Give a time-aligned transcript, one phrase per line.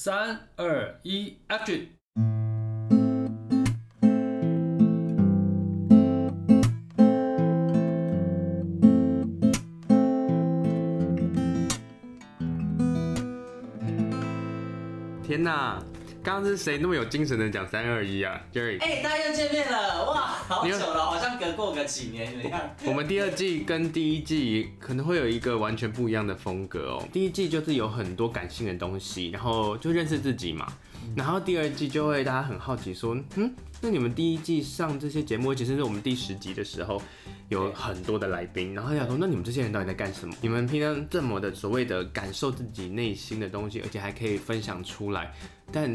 [0.00, 1.88] 三二一，Action！
[15.24, 15.82] 天哪！
[16.28, 18.78] 刚刚是谁那么有精神的讲三二一啊，Jerry？
[18.82, 22.60] 哎、欸，大家又见面了，哇，好久了，好像隔过个几年一样。
[22.84, 27.08] 我们第二季跟第一季可能会有一个完全不一样的风格哦。
[27.10, 30.70] 第一季就是有很多感性的东西，然后就认识自己嘛。
[31.16, 33.50] 然后第二季就会大家很好奇说，嗯，
[33.80, 37.00] 那你们第一季上这些节目，其实是我们第十集的时候
[37.48, 40.34] 有很多的来宾，然后想说，那你们这些人到底在干什么？
[40.42, 45.32] 你们平常这么的所谓的感受自己内心的东西，而且还可以分享出来，
[45.72, 45.90] 但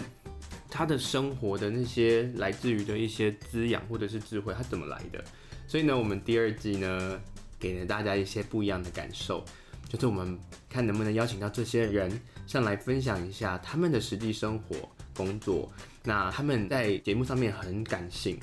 [0.75, 5.23] 他的生活的那些来自于的一些滋养或者是智慧，他怎么来的？
[5.67, 7.21] 所以呢，我们第二季呢，
[7.59, 9.45] 给了大家一些不一样的感受，
[9.87, 10.35] 就是我们
[10.67, 14.75] 看能不能邀请到这些人上来分享一下他们的实际生活、
[15.15, 15.71] 工作。
[16.03, 18.39] 那他们在节目上面很感性，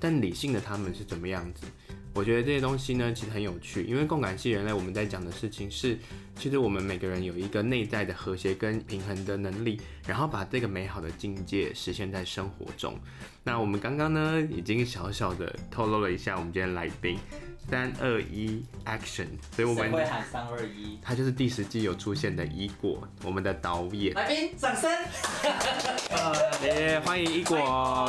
[0.00, 1.66] 但理性的他们是怎么样子？
[2.14, 5.98] 我觉得这些东西呢，其实很有趣，因为共感系人类我们在讲的事情是，
[6.36, 12.96] 其实我们每个人有一个内在的和谐跟平衡的能力，然后把这个美好的境界实现在生活中。
[13.42, 17.18] 那我们刚刚呢，已经小小的透露了一下我们今天来宾。
[17.68, 19.26] 三二一，Action！
[19.56, 24.14] 所以我们会喊三二一，他就是第十季有出现的一果，我们的导演。
[24.14, 24.90] 来宾，掌声！
[26.62, 27.56] 耶， 欢迎一果，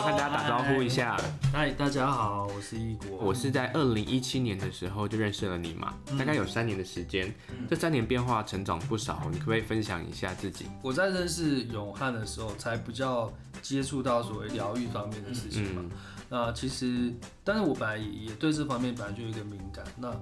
[0.04, 1.20] 看大家打招呼一下。
[1.54, 3.18] 嗨，大家好，我是一果。
[3.20, 10.66] 我是在二零一七年的时候就认识了你嘛，嗯、大概有三年的时间，嗯、这三年变化成长不少，你可不可以分享一下自己？
[10.82, 15.82] 我在认识永汉的时候，才比较接触到所谓疗愈方面的事情嘛。
[15.84, 15.92] 嗯
[16.36, 17.14] 那其实，
[17.46, 19.86] 但是我本来也也对这方面本来就有一个敏感。
[19.98, 20.14] 那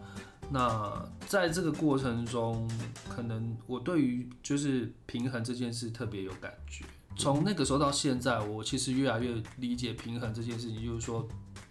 [0.47, 2.69] 那在这个过程中，
[3.09, 6.85] 可能我对于就是平衡这件事特别有感觉。
[7.15, 11.27] 从那个时候到现在，我其实越来越理解平衡这件事情，就是说，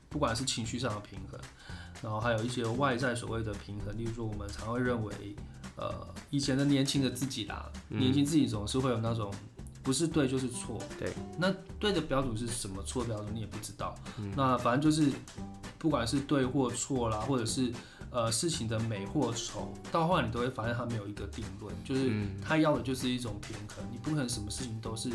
[0.09, 1.39] 不管是情绪上的平衡，
[2.03, 5.15] 然后还有一些外在所谓的平衡，例如说我们常会认为，
[5.77, 9.33] 呃，以前的年轻的自己啦，年轻自己总是会有那种。
[9.83, 11.13] 不是对就是错，对。
[11.39, 12.83] 那对的标准是什么？
[12.83, 13.95] 错的标准你也不知道。
[14.19, 15.11] 嗯、那反正就是，
[15.79, 17.73] 不管是对或错啦，或者是
[18.11, 23.85] 呃事情的美或丑，到后来你都会发现它没有一个定论，就是它要的就是一种平衡。
[23.91, 25.11] 你不可能什么事情都是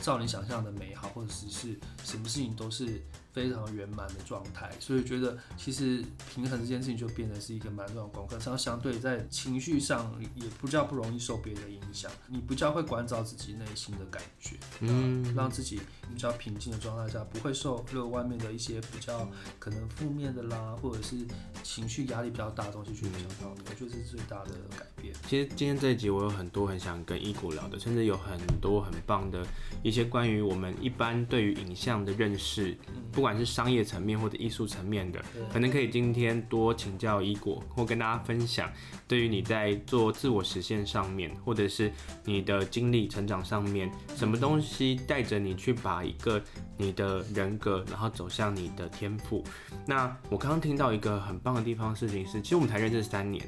[0.00, 3.02] 照你想象的美好，或者是是什么事情都是。
[3.36, 6.02] 非常圆满的状态，所以觉得其实
[6.34, 8.38] 平衡这件事情就变得是一个蛮重要的功课。
[8.38, 15.78] 然后相对在情绪上也不叫不容易受别人的影响，你比较会关照自己内心的感觉，嗯，让自己
[16.10, 21.14] 比较平静的状态下不会受了外面的一些比较可能负面的啦，或者是
[21.62, 23.60] 情绪压力比较大的东西去影响到你。
[23.68, 25.14] 我觉得这是最大的改变。
[25.28, 29.46] 其实今天这一集我有很多很想跟一谷聊的，甚至有很多很棒的
[29.82, 32.74] 一些关于我们一般对于影像的认识，
[33.12, 33.25] 不。
[33.25, 35.20] 不管是商业层面或者艺术层面的，
[35.52, 38.70] 可能可以今天多请教一果，或跟大家分享，
[39.08, 41.90] 对于你在做自我实现上面，或者是
[42.24, 46.40] 你的经历成长上面，什么东西带着你去把一个
[46.76, 49.42] 你的人格，然后走向你的天赋。
[49.84, 53.44] 那我刚刚听到一个很棒的地方事情是，其实我们才认识三年，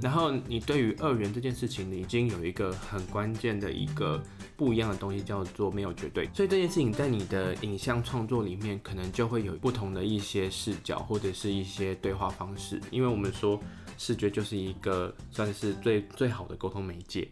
[0.00, 4.22] 然后你对于二元这件事情，你已经有一个很关键的一个
[4.56, 6.28] 不一样的东西，叫做没有绝对。
[6.34, 9.06] 所以这件事情在你的影像创作里面，可能。
[9.16, 13.58] 就会有不同的一些视角，或者是一些对话方式，因为我们说
[13.96, 17.26] 视觉就是一个算是最最好的沟通媒介。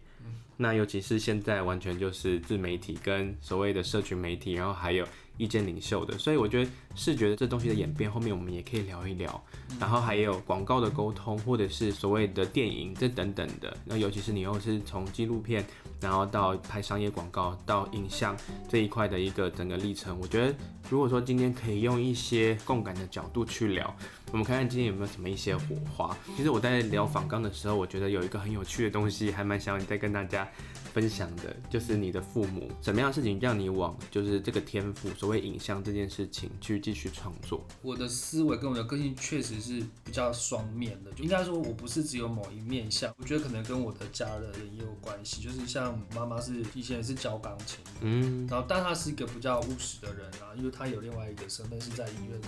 [0.56, 5.06] 那尤其是现在完全就是自媒体跟所谓的社群媒体，然后还有
[5.36, 9.42] 意见领袖的，所以我觉得视觉的这东西的演变，后面我们也可以聊一聊。
[9.80, 13.76] 然后还有广告的沟通，或者是所谓的电影这等等的。
[13.84, 15.64] 那尤其是你又是从纪录片，
[16.00, 18.36] 然后到拍商业广告，到影像
[18.68, 20.54] 这一块的一个整个历程，我觉得
[20.88, 23.96] 如果说今天可以用一些共感的角度去聊，
[24.32, 26.16] 我们看看今天有没有什么一些火花。
[26.36, 30.48] 其实我在聊访纲的时候，我觉得有一个很有趣的东西，还蛮想再跟大家。
[30.94, 37.66] 分享的就是你的父母，什么样的事情让你往就是这个天赋，所谓影像这件事情去继续创作？
[37.82, 43.12] 我的思维跟我的个性确实是比较双面的，就应该说我不是只有某一面相。
[43.18, 52.40] 我觉得可能跟我的家人也有关系，就是像妈妈是以前也是教钢琴，嗯，然后但她是一个比较务实的人啊，因为她有另外一个身份是在医院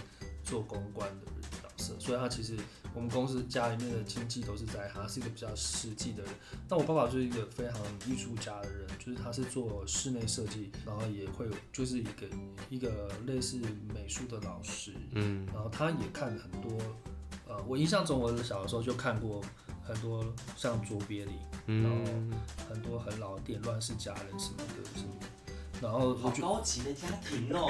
[0.46, 2.56] 做公关的角色，所以他其实。
[2.94, 6.32] 我们公司家里面的经济都是在他，是一个比较实际的人。
[6.66, 7.78] 那我爸爸就是一个非常
[8.10, 12.26] 艺术家的人，就是他是做室内设计，然后也会有就是一个
[12.70, 13.60] 一个类似
[13.92, 16.78] 美术的老师，嗯，然后他也看很多，
[17.46, 19.44] 呃，我印象中我小的时候就看过
[19.84, 20.24] 很多
[20.56, 21.36] 像卓别林，
[21.84, 22.02] 然后
[22.66, 25.26] 很多很老的电乱世佳人什么的什么的。
[25.82, 27.68] 然后好高级的家庭哦。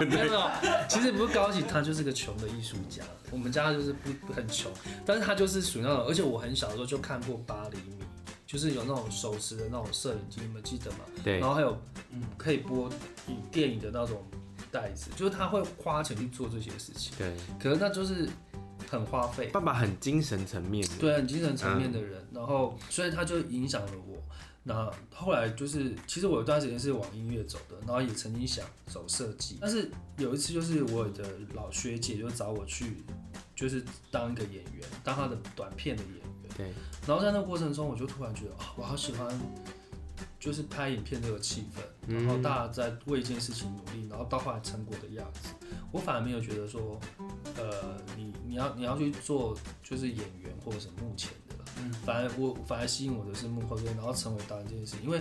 [0.00, 0.50] 没有没有，
[0.88, 3.02] 其实不是高级，他就是个穷的艺术家。
[3.30, 4.70] 我们家就是不不很穷，
[5.04, 8.04] 但是他就是属于那种，而且我很小的时候就看过八厘米，
[8.46, 10.98] 就是有那种手持的那种摄影机，你们记得吗？
[11.24, 11.38] 对。
[11.40, 11.76] 然后还有
[12.10, 12.88] 嗯，可以播
[13.26, 14.22] 影电影的那种
[14.70, 17.12] 袋子，就是他会花钱去做这些事情。
[17.18, 17.34] 对。
[17.60, 18.28] 可是那就是
[18.88, 19.46] 很花费。
[19.46, 20.86] 爸爸很精神层面。
[21.00, 24.14] 对，很精神层面的人，嗯、然后所以他就影响了我。
[24.66, 31.22] 那后来就是，其实我有段时间是往音乐走的，然后也曾经想走设计，但是有一次就是我的
[31.52, 33.04] 老学姐就找我去，
[33.54, 36.24] 就是当一个演员，当她的短片的演员。
[36.56, 36.72] 对。
[37.06, 39.38] 然后在那个过程中，我就突然觉得啊，我好喜欢，
[40.40, 45.50] 就是拍影片这个气氛，然后大家在为一件事情努力，然后到后来成果的样子，
[45.92, 46.98] 我反而没有觉得说，
[47.58, 51.32] 呃，你你要你要去做就是演员或者是幕前。
[51.76, 55.20] 嗯，反而我反而吸引我的是幕后这些，然后成为导演这件事情，因为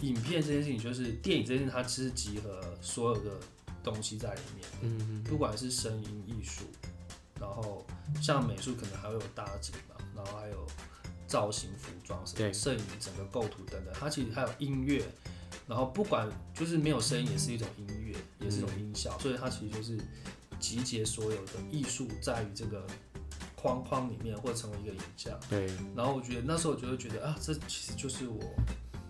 [0.00, 3.38] 影片这件事情就是电影这件事情，它其实集合所有的
[3.84, 6.64] 东西在里面，嗯嗯，不管是声音艺术，
[7.40, 7.86] 然后
[8.20, 10.66] 像美术可能还会有搭景嘛，然后还有
[11.28, 15.04] 造型、服装什么，摄影整个构图等等，它其实还有音乐，
[15.68, 19.96] 然后不管就是没有声音也是一种音乐，也是一种音效，所以它其实就是
[20.58, 22.84] 集结所有的艺术在于这个。
[23.62, 25.32] 框框里面，或者成为一个影像。
[25.48, 25.68] 对。
[25.94, 28.40] 然后我觉得那时候我就会觉得啊，这其实就是我，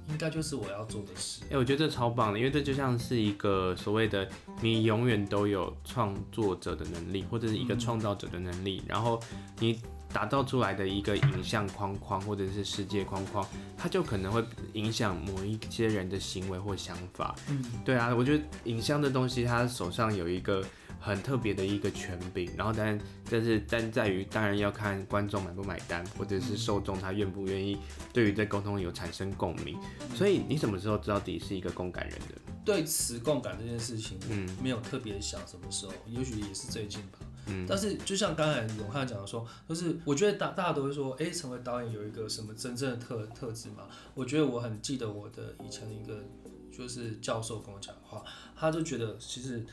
[0.09, 1.41] 应该就是我要做的事。
[1.45, 4.29] 哎、欸，我觉得这超棒的，因为这就像是一个所谓的
[4.61, 8.81] 你永远都有创作者的能力，或者是一个创造者的能力。
[8.81, 9.19] 嗯、然后
[9.59, 9.81] 你
[10.13, 13.43] 打造出来的一个影像框框，或者是世界框框，
[13.79, 14.45] 它就可能会
[14.75, 17.35] 影响某一些人的行为或想法。
[17.49, 20.63] 嗯，对啊，我觉得影像的东西，他手上有一个。
[21.03, 22.97] 很特别的一个权柄，然后但
[23.29, 27.77] 但是但在于当然要看观众买不买单，或者是受众他愿不愿意
[28.13, 29.77] 对于这沟通有产生共鸣。
[30.15, 32.41] 所以你什么时候知道自己是一个共感人的？
[32.65, 37.19] 对词共感这件事情，嗯，没有特别想什么时候，也许也是最近吧。
[37.47, 43.89] 嗯，但是就像刚才永汉讲的说，就是我觉得大大家都会说，哎，成为导演有一个什么真正的特特质嘛？
[44.15, 46.23] 我觉得我很记得我的以前的一个
[46.71, 48.23] 就是教授跟我讲的话，
[48.55, 49.67] 他就觉得其实。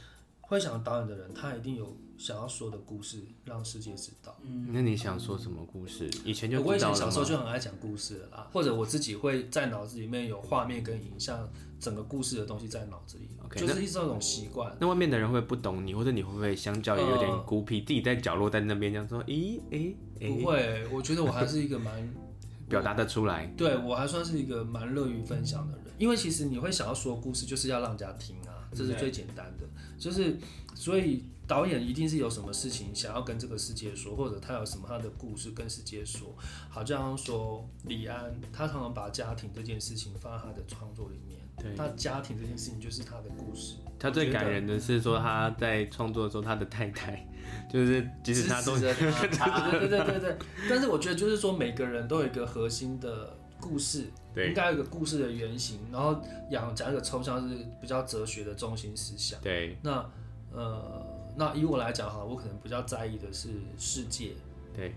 [0.50, 4.36] 会想导演的人，他一定有想要说的故事，让世界知道。
[4.44, 6.10] 嗯，那你想说什么故事？
[6.26, 11.48] 以前就我以前小时候就很爱讲故事了啦，或者我自己会在脑子里面有画面跟影像，
[11.80, 14.76] 整个故事的东西在脑子里，okay, 就是一种习惯。
[14.80, 19.24] 那外面的人会不懂你，或者你会不会相较于有点孤僻，呃、自己在角落在那边这样说？
[19.26, 22.12] 咦，诶，诶，不会，我觉得我还是一个蛮
[22.68, 23.46] 表达得出来。
[23.56, 29.70] 对，我还算是一个蛮乐于分享的人，因为其实你会想要说故事，就是要让人家听啊，这是最简单的。
[30.00, 30.38] 就是，
[30.74, 36.36] 所以导演一定是有什么事情想要跟这个世界说，或者他有什么他的故事跟世界说。
[36.70, 41.38] 好，这样说，李安他常常把家庭这件事情放在他的创作里面。
[41.58, 43.76] 对，他家庭这件事情就是他的故事。
[44.00, 47.28] 他最感人的是说他在创作的时候，他的太太
[47.70, 50.38] 就是即使他都对 对对对对。
[50.70, 56.22] 但是我觉得就是说，每个人都有一个核心的故事，对，应该有一个故事的原型，然后
[56.52, 59.40] 讲讲一个抽象是比较哲学的中心思想。
[59.42, 60.10] 对，那
[60.52, 61.06] 呃，
[61.38, 64.34] 那以我来讲哈，我可能比较在意的是世界，
[64.74, 64.94] 对。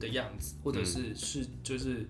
[0.00, 2.04] 的样子，或者是是就是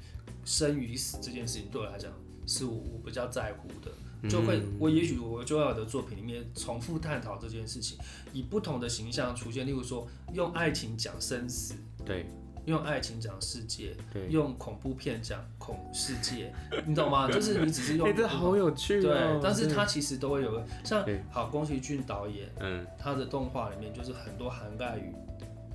[0.47, 2.11] 生与死这件事情对我来讲
[2.47, 7.99] 是我我比较在乎的，就会我也许我就要我的作品里面重复探讨这件事情，
[8.33, 12.25] 以不同的形象出现，例如说用爱情讲生死，对。
[12.67, 16.53] 用爱情讲世界，对，用恐怖片讲恐世界，
[16.87, 17.29] 你懂吗？
[17.29, 19.41] 就是你只是用，哎、欸，这好有趣、哦，对。
[19.43, 25.13] 但是它其实都会有个像好宫崎骏导演，嗯，他的动画里面就是很多涵盖于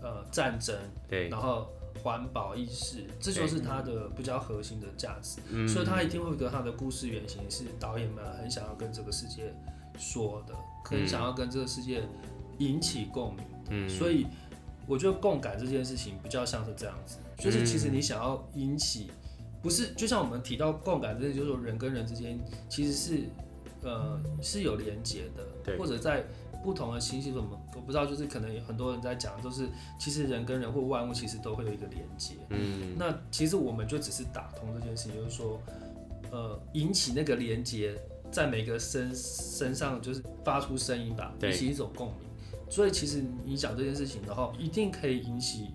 [0.02, 0.76] 呃战争，
[1.10, 1.68] 对，然后
[2.02, 5.42] 环保意识，这就是他的比较核心的价值。
[5.68, 9.54] 所以他一定会有个他的故事原型是导演们很想要跟这个世界
[9.98, 10.54] 说的，
[10.86, 12.02] 很想要跟这个世界
[12.60, 14.26] 引起共鸣，嗯，所以。
[14.88, 19.12] 我觉得共感这件事情比较像是这样子，就是其实你想要引起，
[19.62, 22.40] 不是就像我们提到共感这件事，就是说人跟人之间
[22.70, 23.24] 其实是，
[23.84, 26.24] 呃，是有连接的，或者在
[26.64, 29.68] 不同的星系什么，我不知道，就是可能有很多人在讲，就是
[30.00, 32.34] 其实人跟人或万物其实都会有一个连接。
[32.50, 35.62] 嗯，那其实我们就只是打通这件事情，就是说，
[36.32, 37.96] 呃，引起那个连接，
[38.32, 42.27] 在每个身身上就是发出声音吧，引起一种共鸣。
[42.70, 45.72] 所以其实你讲这件事情的话，一定可以引起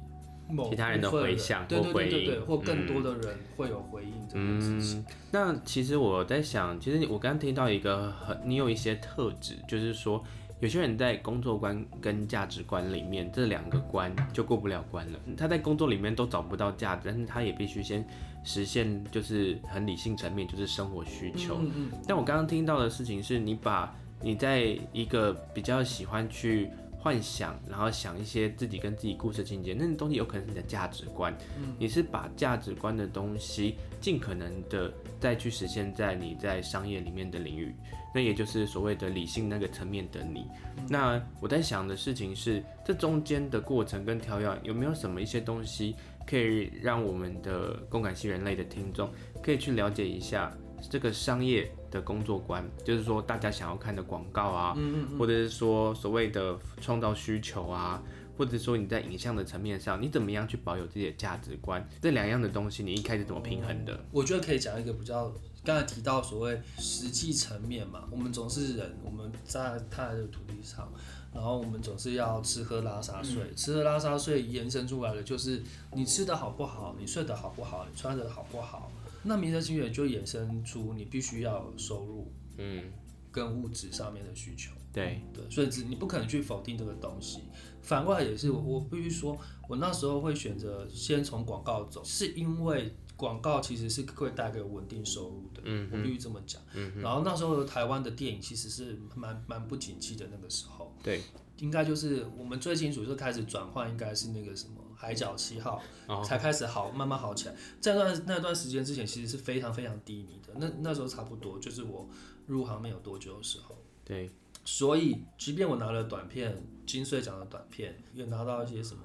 [0.49, 5.01] 某其他人的回响，对对对对对，或更多的人会有回应这件事情。
[5.01, 10.23] 嗯，那其实我在想，其实我刚刚听到一个很，你有一些特质，就是说
[10.61, 15.19] 有些人在工作观跟价值观里面这两个关就过不了关了。
[15.37, 18.07] 他在工作里面都找不到价值，但是他也必须先
[18.45, 21.57] 实现，就是很理性层面，就是生活需求。
[21.61, 21.91] 嗯嗯。
[22.07, 26.71] 但我刚刚听到的事情是，你把你在一个比较喜欢去。
[27.03, 31.37] 幻想，然后想一些自己跟自己故事情节，那东西有可能是你的价值观。
[31.59, 37.75] 嗯，你是把价值观的东西尽可能的再去实现在你在商业里面的领域，
[38.15, 40.47] 那也就是所谓的理性那个层面的你。
[40.77, 49.11] 嗯，那我在想的事情是，这中间的过程跟调养有没有什么一些东西可以让我们的共感系人类的听众
[49.43, 50.57] 可以去了解一下
[50.91, 58.03] 这个商业的工作观，就是说大家想要看的广告啊，嗯嗯嗯，或者是说所谓的创造需求啊，
[58.37, 61.87] 或者说你在影像的层面上，你怎么样去保有自己的价值观？
[62.01, 64.05] 这两样的东西，你一开始怎么平衡的？
[64.11, 65.33] 我觉得可以讲一个比较，
[65.65, 70.91] 刚才提到所谓实际层面嘛，我们总是人，我们在他的土地上，
[71.33, 75.63] 然后我们总是要吃喝拉撒睡，嗯、吃喝拉撒睡延伸出来的就是
[75.93, 78.91] 你吃的好不好，你睡得好不好，你穿的好不好。
[79.25, 82.85] 那名声情就衍生出你必须要有收入，嗯，
[83.31, 87.41] 跟物质上面的需求，对对，所以你不可能去否定这个东西。
[87.83, 89.39] 反过来也是，我我必须说，
[89.69, 96.61] 我那时候会选择先从广告走，是因为广告其实是会带给稳定收入的，嗯，我必须这么讲。
[96.75, 101.21] 嗯，然后那时候台湾的电影其实是蛮蛮不景气的那个时候，对，
[101.59, 104.82] 应该就是我们最清楚就开始转换，应该是那个什么。
[105.03, 105.83] 海角七号
[106.25, 107.55] 才开始好，慢慢好起来。
[107.81, 110.55] 在那段那段时间之前，其实是非常非常低迷的。
[110.61, 112.09] 那那时候差不多就是我
[112.47, 113.77] 入行没有多久的时候。
[114.05, 114.31] 对，
[114.65, 119.03] 所以即便我拿了短片金穗奖的短片，也拿到一些什么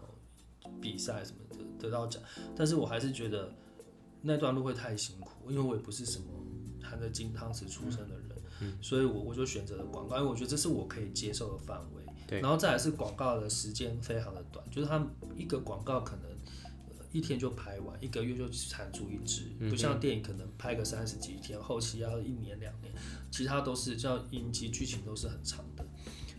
[0.79, 2.21] 比赛什么的得到奖，
[2.55, 3.51] 但是我还是觉得
[4.21, 6.27] 那段路会太辛苦，因为我也不是什么
[6.83, 8.29] 含着金汤匙出生的人，
[8.61, 12.03] 嗯，所以我我就选择了广告，因为我觉得这是我可以接受的范围。
[12.27, 15.01] 对，然后再来是广告的时间非常的短，就是他
[15.35, 16.23] 一个广告可能
[17.13, 22.93] 一天就拍完，一个月就产出一支，不像电影可能拍个三十几天，后期要一年两年，
[23.31, 25.85] 其他都是叫影集剧情都是很长的。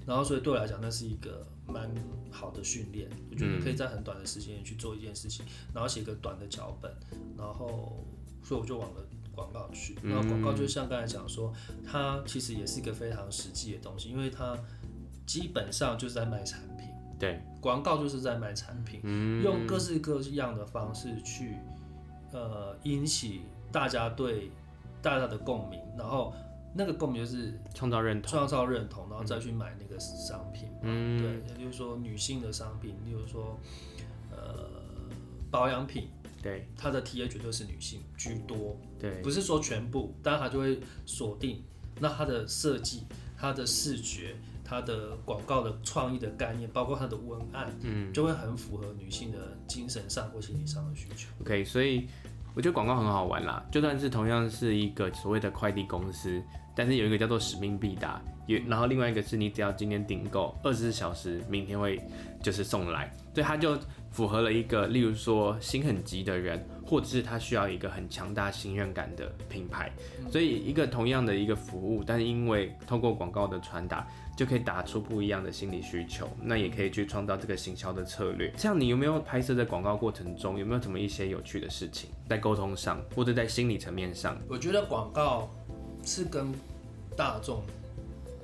[0.06, 1.90] 然后所以对我来讲，那是一个蛮
[2.30, 6.94] 好的训练，我觉得可以在很短的时间去做一件事情，然后写个短的脚本，
[7.36, 8.06] 然后
[8.42, 9.02] 所以我就往了
[9.32, 9.96] 广告去。
[10.02, 11.52] 然后广告就像刚才讲说，
[11.86, 14.54] 它其实也是一个非常实际的东西，因为它。
[15.28, 21.56] 基本上就是在卖产品，对，广告就是在卖产品，嗯，用各式各样的方式去，
[22.32, 24.50] 呃，引起大家对
[25.02, 26.32] 大家的共鸣，然后
[26.74, 33.60] 那个共鸣就是创造认同，创造认同，然后再去买那个商品，嗯，对，也就是说女性的商品，例如说，
[34.30, 34.64] 呃，
[35.50, 36.08] 保养品，
[36.42, 41.62] 对，它的 TA 绝对是女性居多，对，不是说全部，但它就会锁定，
[42.00, 43.02] 那它的设计，
[43.36, 44.34] 它的视觉。
[44.68, 51.28] 它的广告的创意的概念，包括它的文案，嗯，就会很符合女性的精神上或心理上的需求。
[51.40, 52.06] OK，所以
[52.54, 56.42] 我觉得广告很好玩啦，就算是同样是一个所谓的快递公司，
[56.76, 61.98] 但是有一个叫做使命必达，也然后另外一个是你只要今天订购二十四小时，明天会
[62.42, 63.78] 就是送来，所以它就
[64.10, 66.62] 符合了一个，例如说心很急的人。
[66.88, 69.92] 或者是他需要一个很强大信任感的品牌，
[70.32, 74.08] 所以一个同样的一个服务，但是因为通过广告的传达，
[74.38, 78.52] 就可以打出不一样的心理需求，那也可以去创造这个行销的策略。
[78.56, 84.38] 像你有没有拍摄在广告过程中，有没有什么一些有趣的事情，在沟通上或者在心理层面上？
[84.48, 85.50] 我觉得广告
[86.04, 86.54] 是跟
[87.16, 87.64] 大众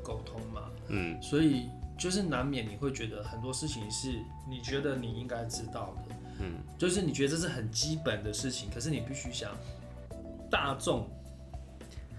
[0.03, 4.19] 沟通嘛，嗯，所以就是难免你会觉得很多事情是
[4.51, 6.17] 你觉得你应该知道的。
[6.41, 9.53] 嗯，就是你觉得这是很基本的事情，可是你必须想，
[10.51, 11.09] 大众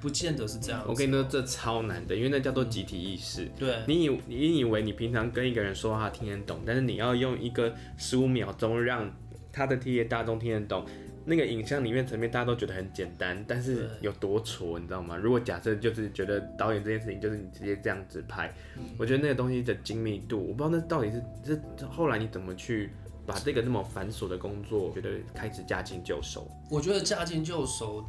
[0.05, 0.85] 不见得是这样。
[0.88, 3.45] 我跟你说，这超难的，因为那叫做集体意识。
[3.45, 9.12] 嗯、对，你以你以为你平常跟一个人说话听得懂，但是你要用一个十五秒钟让
[9.51, 10.85] 他的 TA 大众听得懂，
[11.25, 15.17] 那个影像里面层面大家都觉得很简单，但是有多挫，你知道吗？
[15.17, 22.91] 如果假设就是觉得导演这件事情就是你直接这样子拍，嗯、我觉得那个东西的精密度，我不知道那到底是这后来你怎么去。
[23.27, 26.47] 把这个那么繁琐的工作，觉得开始驾轻就熟。
[26.69, 28.05] 我觉得驾轻就熟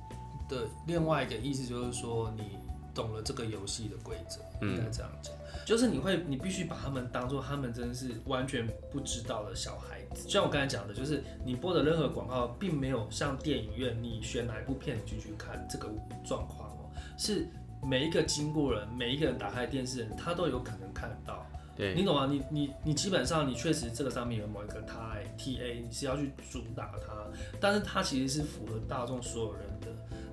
[0.48, 2.58] 的另外一个意思就是说，你
[2.94, 5.34] 懂了这个游戏的规则，应该这样讲，
[5.66, 10.26] 就是你会，你必须把他们当做他们真的是完全不知道的小孩子。
[10.28, 15.88] 像我刚才讲的，就是你播的任何广告，并没有像电影院你选哪一部片进去看这个
[16.24, 17.46] 状况哦，是
[17.82, 21.44] 每一个经过人，每一个人打开电视人，他都有可能看到。
[21.76, 22.26] 对你懂吗？
[22.26, 27.12] 你你你基本上你确实这个上面有某一个 TA，你是要去主打它，
[27.60, 29.75] 但是它其实是符合大众所有人的。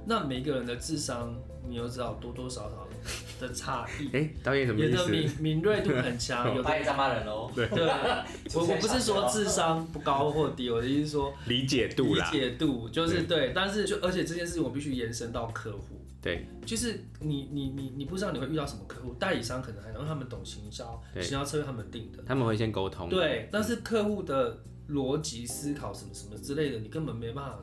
[0.05, 1.35] 那每个人的智商，
[1.67, 2.87] 你又知道多多少少
[3.39, 4.07] 的差异。
[4.07, 4.97] 哎、欸，导演什么意思？
[4.97, 7.51] 演的敏敏锐度很强，有拍一张骂人 喽。
[7.55, 7.67] 对，
[8.53, 15.99] 我我不是说智商不高或低，我的意思是说理解度啦，理解度就是对，但是就而且这件事情我必须延伸到客户。
[16.21, 23.09] 对，就是你你你你不知道你会遇到什么客户，代理商可能还能，他们懂行销，行销策略他们定的，他们会先沟通。
[23.09, 24.57] 对，但是客户的
[24.89, 27.59] 逻辑思考什么什么之类的，你根本没办法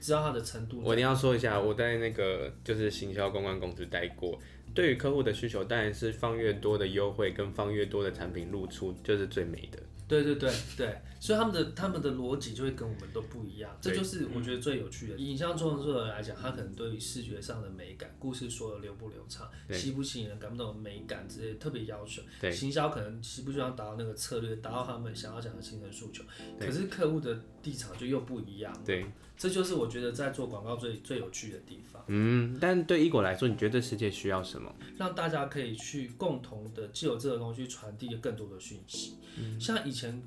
[0.00, 0.80] 知道它的程度。
[0.82, 4.38] 我一定要说一下，我在那个就是行销公关公司待过，
[4.74, 9.78] 对于客户的需求，当然是放越多的优惠跟放越多的产品露出，就是最美的。
[10.06, 15.16] 对对对对，所以他们的他们的逻辑就会跟我们都不一样，这就是我觉得最有趣的。
[15.16, 22.22] 以影像创作者来讲，他可能对于视觉上的美感、故事说的流不流畅、吸不吸引人、感不懂美感之类特别要求。
[22.40, 26.22] 对，行销可能希不希望达到那个策略，达到他们想要讲的精神诉求。
[26.58, 28.72] 可是客户的立场就又不一样。
[28.84, 29.04] 对，
[29.36, 32.02] 这就是我觉得在做广告最最有趣的地方。
[32.06, 34.74] 嗯，但对一果来说，你觉得这世界需要什么？
[34.96, 39.16] 让大家可以去共同的借由这个东西传递更多的讯息。
[39.36, 40.22] 嗯，像以前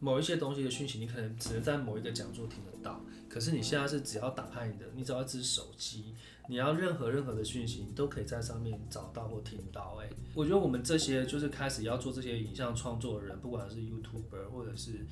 [0.00, 3.00] 某一些东西的讯息，你可能只能在某一个讲座听得到。
[3.28, 6.14] 可是你现在是只要打开你的，你只要一支手机，
[6.48, 10.00] 你要任何任何的讯息，你都可以在上面找到或听到。
[10.02, 15.06] 哎，我觉得我们这些就是开始要做这些影像创作的人，不管是 YouTuber 或者是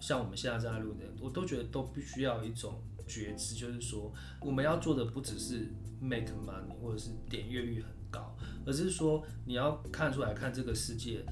[0.00, 11.24] 像我们现在在录的，我都觉得都必须要有一种觉知，就是说我们要做的不只是 make money 或者是点阅率很高，而是说你要看出来看这个世界。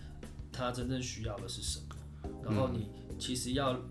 [0.56, 1.86] 他真正需要的是什么？
[2.44, 3.82] 然后你其实要、嗯、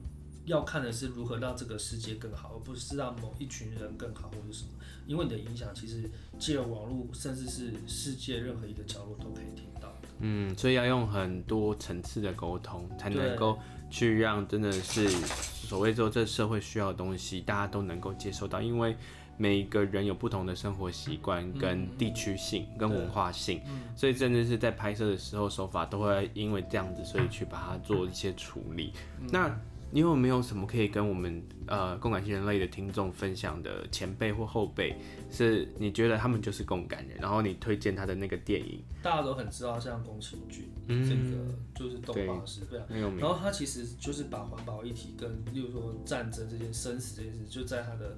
[0.46, 4.70] 要看的是如何让这个世界更好，而不是让某一群人更好或者什么。
[5.06, 9.94] 因为你的影响其实借由网络，甚至是世界任何一个角落都可以听到。
[10.20, 13.58] 嗯，所以要用很多层次的沟通，才能够
[13.90, 18.96] 去让真的是所谓说这社会需要的东西，大家都能够接受到，因为。
[19.38, 23.62] 每一个人有不同的生活习惯、跟地区性、跟文化性，
[23.96, 28.94] 所以甚至是在拍摄的时候，手法都会因为这样子，所以去把它做一些处理。
[29.32, 29.60] 那
[29.92, 34.96] 你有没有什么可以跟我们呃共感性人类的听众分享的前辈或后辈，
[35.30, 38.84] 是你觉得他们就是共感人，然后你推荐他的那个电影？
[39.04, 42.86] 大家都很知道，像宫崎骏，嗯，这个就是动画师，对啊，
[43.20, 48.18] 然后他其实就是把环保议题跟，例如说战争这件生死这件事，就在他的。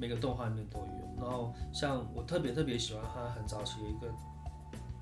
[0.00, 4.10] 每个动画里面都有，然后像我特别特别喜欢他很早期的一个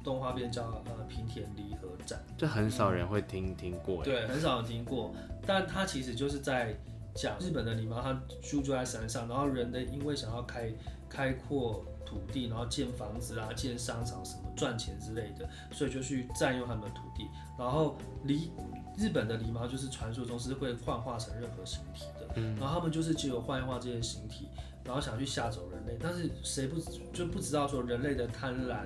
[0.02, 5.14] 动画片叫呃平田离合战，这很少人会听听过，对，很少人听过，
[5.46, 6.74] 但他其实就是在
[7.14, 10.72] 讲日本的狸猫，它居住在山上，然后人的因为想要开
[11.08, 18.50] 开阔土地，然后建房子啊、建商场什么赚钱之类的，所以就去占用他们的土地，然后离
[18.96, 24.48] 日本的狸猫就是传说中是会幻化成任何形体的，嗯，然后他们就是只有幻化这些形体。
[24.88, 26.80] 然后想去吓走人类，但是谁不
[27.12, 28.78] 就不知道说人类的贪婪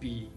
[0.00, 0.30] 比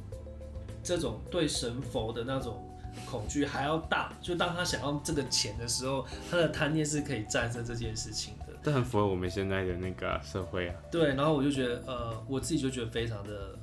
[0.83, 2.69] 这种对神佛的那种
[3.09, 4.12] 恐惧还要大？
[4.21, 8.47] 就当他想要这个钱的时候，他的贪念是可以战胜这件事情的。
[8.62, 10.75] 这很符合我们现在的那个社会啊。
[10.91, 13.57] 对，然后我就觉得，呃，我自己就觉得非常的，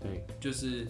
[0.00, 0.86] 对，就是，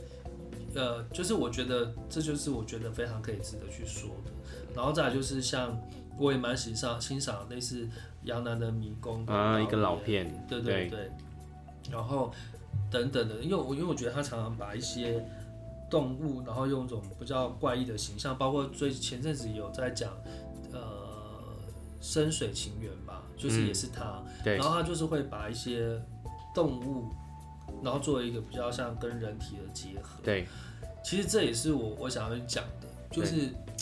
[0.76, 4.30] 呃，就是我觉得这就是我觉得非常可以值得去说的。
[4.76, 5.76] 然后再来就是像
[6.16, 7.88] 我也蛮欣赏欣赏类似。
[8.28, 11.10] 杨南的迷宫啊，一个老片，对对对，对。
[11.90, 12.30] 然后
[12.90, 15.24] 等等的，因为我因为我觉得他常常把一些
[15.90, 20.12] 动物，然后用一种比较怪异的形象，包括最前阵子有在讲
[20.70, 20.78] 呃
[22.02, 25.98] 深水情缘吧，就是也是他，嗯、对，然后他就是会把一些
[26.54, 27.06] 动物，
[27.82, 30.46] 然后作为一个比较像跟人体的结合，对，
[31.02, 33.36] 其实这也是我我想要讲的，就是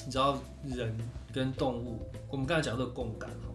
[0.04, 0.96] 你知道人
[1.32, 1.98] 跟动物，
[2.30, 3.45] 我们刚才讲的共感哈。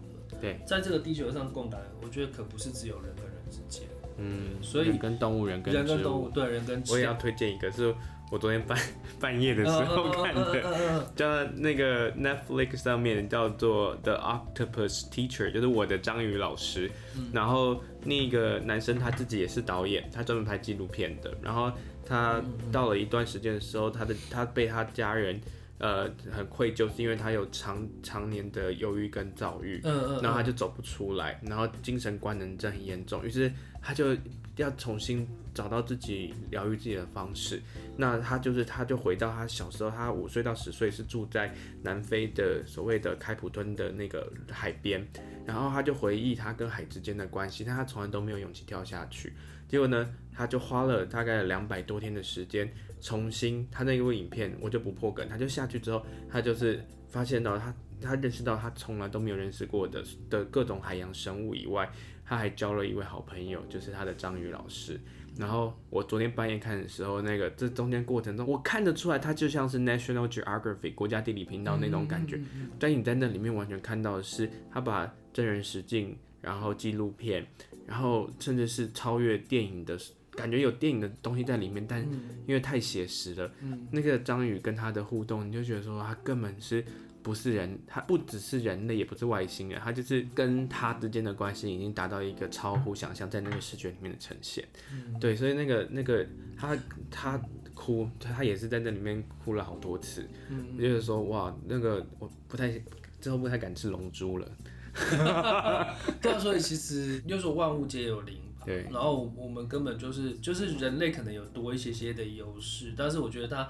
[0.42, 7.94] 对，在这个地球上共感，我觉得可不是只有人跟人之间，嗯，所以跟动物，人跟人跟动物，对人跟，我也要推荐一个，是
[8.32, 8.76] 我昨天半
[9.20, 16.90] 半夜的时候看的，叫那个 Netflix 上面叫做 The Octopus Teacher，就是我的章鱼老师，
[17.32, 21.70] 然后那个男生他自己也是导演，他专门拍纪录片的，然后
[22.04, 25.40] 他到了一段时间的时候，他的他被他家人。
[25.82, 34.16] 呃，很愧疚，是因为他有长常年的忧郁跟躁郁，嗯嗯，然后他就走不出来，然后精神官能症很严重，于是他就
[34.54, 37.60] 要重新找到自己疗愈自己的方式。
[37.96, 45.04] 那他就是，他就回到他小时候，他五岁到十岁是住在南非的所谓的开普敦的那个海边，
[45.44, 49.32] 然后他就回忆他跟海之间的关系，但他从来都没有勇气跳下去。
[49.66, 52.72] 结果呢，他就花了大概两百多天的时间。
[53.02, 61.90] 重新，他那一部影片我就不破梗，他就下去之后，他就是发现到他，他认识到他从来都没有认识过的的各种海洋生物以外，
[62.24, 64.98] 他还交了一位好朋友，就是他的章鱼老师。
[65.38, 72.38] 然后我昨天半夜看的时候，那个这中间过程中，我看得出来，他就像是 National Geography 国家地理频道那种感觉。
[72.78, 77.46] 但你在那里面完全看到的是，他把真人实境，然后纪录片，
[77.86, 79.98] 然后甚至是超越电影的
[80.32, 82.00] 感觉，有电影的东西在里面，但
[82.46, 86.84] 因为太写实了，嗯、那个章鱼跟他的互动，你就觉得说他根本是。
[87.22, 94.66] 不是人，他不只是人类，也不是外星人，他就是跟他之间的关系已经达到一个超乎想象，在那个视觉里面的呈现。
[94.92, 96.76] 嗯、对，所以那个那个他
[97.12, 97.40] 他
[97.74, 100.28] 哭，他也是在那里面哭了好多次。
[100.50, 102.72] 嗯，就是说哇，那个我不太
[103.20, 104.48] 之后不太敢吃龙珠了。
[106.20, 108.41] 对啊，所以其实又说万物皆有灵吧。
[108.64, 108.82] 对。
[108.90, 113.68] 然后我们根本就是就是人类可能有多一些些的优势，但是我觉得它。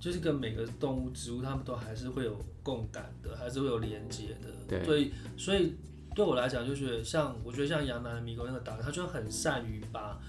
[0.00, 4.48] 就是跟每个动物、植物，它们都还是会有共感的，还是会有连接的。
[4.68, 4.84] 对。
[4.84, 5.76] 所以，所以
[6.14, 10.20] 对我来讲，就觉得像我觉得像杨楠的迷宫那个导演，他就很善于把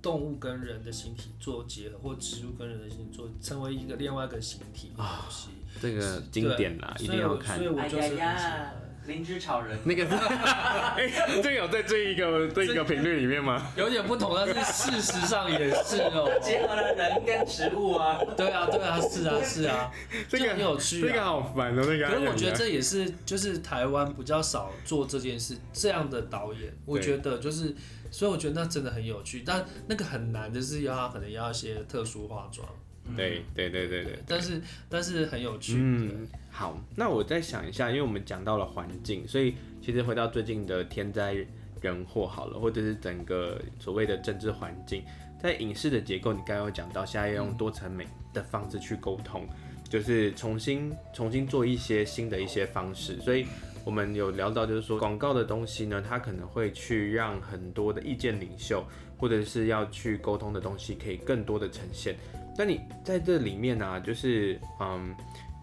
[0.00, 5.50] 动物跟人的形体做结合，或植物跟人的形体做成为一个另外一个形体的东西。
[5.50, 7.58] 哦，这个经典啦，一定要看。
[7.58, 8.74] 所以我就是很喜欢。
[9.06, 13.72] 灵芝草人，那个是， 哎、欸，这有在这一个这一个频率里面吗？
[13.76, 18.20] 有点不同，但是事实上也是哦、喔，结合了人跟植物啊。
[18.36, 19.90] 对啊，对啊，是啊，是啊，
[20.28, 21.08] 这个很有趣、啊。
[21.08, 22.08] 这个好烦哦、喔，那个。
[22.08, 27.74] 可是我觉得这也是，就是台湾比较少做这件事，这样的导演，我觉得就是，
[28.10, 32.68] 所以我觉得那真的很有趣，但那个很难的是要他可能要一些特殊化妆。
[33.16, 35.74] 对对对对对，但是但是很有趣。
[35.76, 41.34] 嗯，好，那我再想一下，因为我们讲到了环境，所以其实回到最近的天灾
[41.80, 45.02] 人祸好了，或者是整个所谓的政治环境，
[45.42, 49.48] 在影视的结构，你刚刚有讲到，现在要用多层美的方式去沟通，
[49.88, 53.46] 就是重新重新做一些新的一些方式，所以
[53.82, 58.84] 我们有聊到，就是说广告的东西呢，它可能会去让很多的意见领袖，
[59.16, 62.14] 或者是要去沟通的东西，可以更多的呈现。
[62.58, 65.14] 那你在这里面呢、就是嗯，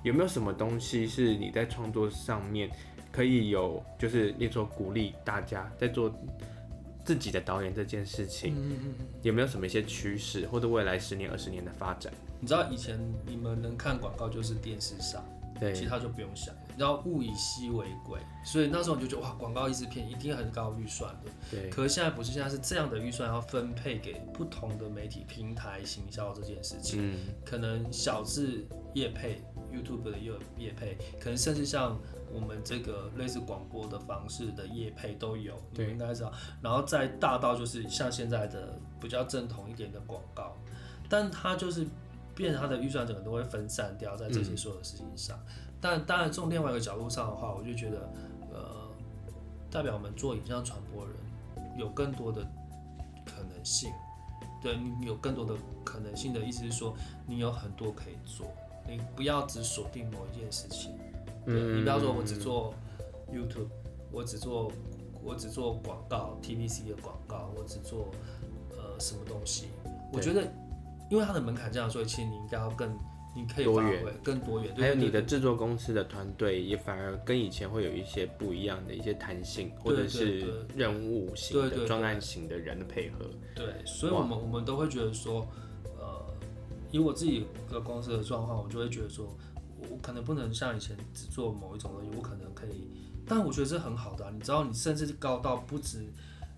[0.03, 2.69] 有没有什么东西是你在创作上面
[3.11, 6.13] 可以有，就是例如说鼓励大家在做
[7.03, 12.13] 自己的导演这件事情，嗯嗯嗯，有没有什么一些趋势或者未来十年、二十年的发展？
[12.39, 15.23] 你知道以前你们能看广告就是电视上，
[15.59, 16.61] 对，其他就不用想了。
[16.77, 21.31] 然后物以稀为贵，所以那时候你就觉得哇，广告一支片一定很高预算的。
[21.51, 21.69] 对。
[21.69, 27.11] 可是现在不是，现在是这样的预算要分配给不同的媒体平台行销这件事情。
[27.11, 27.17] 嗯。
[27.43, 29.41] 可能小至业配
[29.73, 31.97] ，YouTube 的业业配，可能甚至像
[32.33, 36.31] 我们这个类似广播的方式的业配都有，你们应该知道。
[36.61, 40.55] 然后再大到就是像现在的比较正统一点的广告，
[41.07, 41.87] 但它就是
[42.35, 45.37] 变成它的预算整个都会分散掉在这些所有的事情上。
[45.47, 48.11] 嗯但当然，从另外一个角度上的话，我就觉得，
[48.51, 48.89] 呃，
[49.71, 51.15] 代表我们做影像传播人
[51.77, 52.45] 有更多的
[53.25, 53.89] 可能性，
[54.61, 55.53] 对，你有更多的
[55.85, 56.93] 可能性的意思是说，
[57.25, 58.51] 你有很多可以做，
[58.89, 60.91] 你不要只锁定某一件事情。
[61.45, 62.73] 嗯，你不要说我只做
[63.31, 63.67] YouTube，
[64.11, 64.71] 我只做
[65.23, 68.11] 我只做广告，TVC 的广告，我只做
[68.71, 69.67] 呃什么东西。
[70.11, 70.43] 我觉得，
[71.09, 72.97] 因为它的门槛这样，所以其实你应该要更。
[73.35, 83.29] 你可以发挥更多元，还有你的制作公司的团队也反而跟以前会有一些不一样的一些弹性，或者是任务型的专案型的人的配合。
[83.55, 85.68] 对，所以我们我们都会觉得说，呃，
[86.91, 89.35] 以我自己的公司的状况，我就会觉得说，
[89.89, 92.87] 我可能不能像以前只做某一种东西，我可能可以，
[93.25, 96.05] 但我觉得这很好的啊，你知道，你甚至高到不止，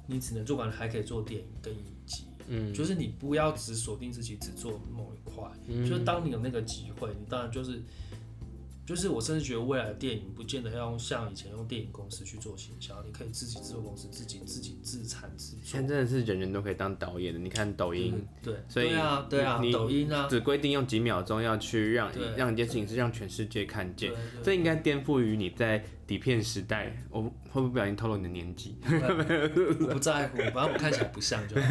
[0.08, 2.26] 你只能做完，还可以做电影跟影集。
[2.48, 7.82] 嗯，就是你不要只锁定自己只做某一块，嗯，就是当你有那个机会，你当然就是。
[8.86, 15.60] 就是我甚至觉得未来的电影不见得要用像以前用电影公司去做行销，你可以自己制作公司自己自己自产自做。
[15.64, 24.12] 现在真的是人人都可以当导演的，你看抖音，嗯、对，所以对啊，对啊，抖音啊，只规定用几秒钟要去让让一件事情是让全世界看见，
[24.44, 26.94] 这应该颠覆于你在底片时代。
[27.10, 28.76] 我会不会不小心透露你的年纪？
[28.84, 31.68] 我不在乎，反正我看起来不像就好。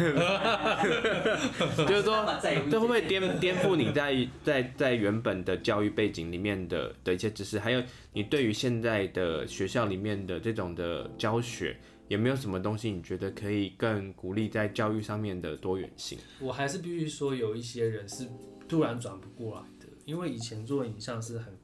[1.85, 6.91] 就是说，这会不会颠颠覆你在在在原本的教育背景里面的？
[7.03, 11.77] 的一些知识，还有你对于现在的学校里面的这种的教学，
[12.07, 16.17] 有没有什么东西你觉得可以更鼓励在教育上面的多元性？
[16.39, 18.27] 我还是必须说，有一些人是
[18.67, 21.57] 突然转不过来的，因为以前做影像是很，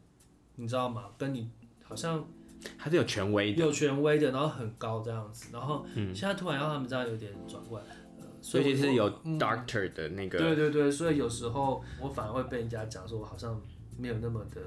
[0.55, 1.05] 你知道吗？
[1.17, 1.49] 跟你
[1.83, 2.27] 好像
[2.75, 7.85] 还是有权威的，有权威的，然后很高这样子，然后现在突然要他们这样有点转过来，
[8.19, 13.61] 呃，所以其实有 doctor 的那个、嗯，对对对，所以有时候我反而会被人家讲说，我好像
[13.97, 14.61] 没有那么的。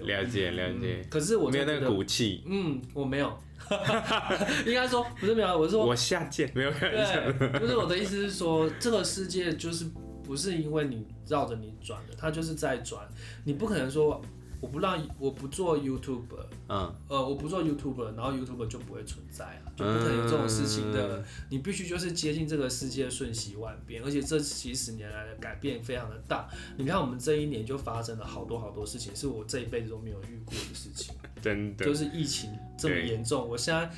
[0.00, 1.06] 了解了解。
[1.10, 2.42] 可是我没有那个骨气。
[2.46, 3.38] 嗯，我没有。
[4.66, 7.32] 应该说不是没有，我是说我下贱没有开玩笑。
[7.32, 9.84] 对，不是我的意思是说，这个世界就是
[10.24, 13.06] 不是因为你绕着你转的，它就是在转。
[13.44, 14.20] 你不可能说。
[14.60, 21.18] 我不让我不做 YouTuber，嗯，呃，我不做 YouTuber，然后 YouTuber 就不会存在啊，就不可能有这种事情的。
[21.18, 26.48] 嗯、你必须就是接近这个世界瞬息万变，而且这几十年来的改变非常的大。
[26.76, 31.14] 你看我们这一年就发生了好多好多事情，是我这一辈子都没有遇过的事情。
[31.40, 33.90] 真的，就是疫情这么严重，我现在。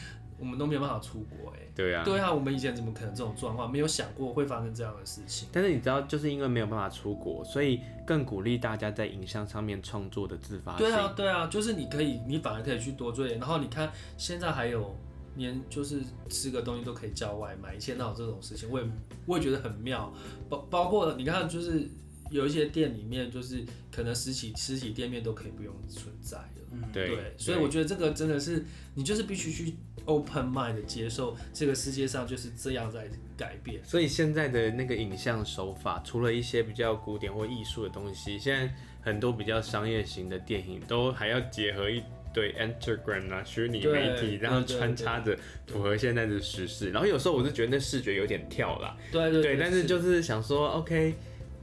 [0.42, 3.70] 我们都没有办法出国哎，对啊，对啊，我们以前怎么可能这种状况？
[3.70, 5.48] 没有想过会发生这样的事情。
[5.52, 10.84] 但是你知道，就是因为没有办法出国，所以更鼓励大家在影像上面创作的自发性。
[10.84, 13.38] 对啊，对啊，就是你可以，你反而可以去多做一点。
[13.38, 14.92] 然后你看，现在还有
[15.36, 18.68] 连就是吃个东西都可以叫外卖，以前哪有这种事情？
[18.68, 18.86] 我也
[19.26, 20.12] 我也觉得很妙。
[20.48, 21.88] 包包括你看，就是
[22.32, 26.62] 有一些店里面，就是可能实体实体店面都可以不用存在的。
[26.74, 29.76] 嗯，对，所以我觉得这个真的是你就是必须去
[30.06, 33.82] open mind 的接受这个世界上就是这样在改变。
[33.84, 45.36] 所以现在的那个影像手法，除了一些比较古典或艺术的东西，现在很多比较商业型的电影都还要结合一堆 Instagram 啊虚拟媒体，然后穿插着
[45.66, 46.90] 符合现在的时事。
[46.90, 51.14] 然后有时候我是觉得那视觉有点跳啦，对对对，对，但是就是想说，OK，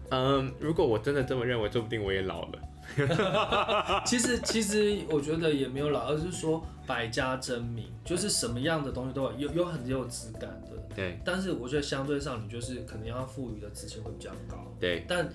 [0.10, 2.60] 嗯，如果我真的这么认为，说不定我也老了。
[4.06, 10.70] 其实其实我觉得也没有老，而是说百家争鸣，就是什么样的东西都有，有有很有质感的。
[10.96, 11.20] 对。
[11.24, 14.58] 但是我觉得相对上，你就是可能要赋予的值钱会比较高。
[14.80, 15.06] 对。
[15.08, 15.30] 但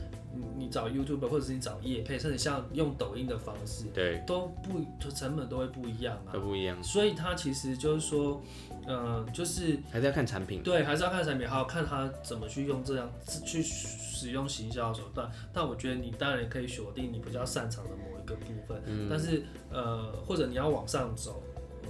[0.57, 6.83] 你找 YouTube 或者是你找业配，甚至像用抖音的方式，对，都不成本都会不一样啊，都不一样。
[6.83, 8.43] 所以它其实就是说。
[8.87, 13.11] 嗯、呃，就是还是要看产品，对，还是要看产品，还要看他怎么去用这样
[13.45, 15.31] 去使用行销手段。
[15.53, 21.43] 但我觉得你当然可以锁定你比较擅长的某一个部分，嗯、但是呃，或者你要往上走，